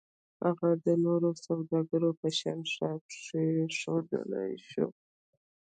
هغه 0.43 0.69
د 0.85 0.87
نورو 1.05 1.29
سوداګرو 1.45 2.09
په 2.19 2.27
شان 2.37 2.59
ښار 2.73 2.97
پرېښودای 3.09 4.51
شو. 4.69 4.87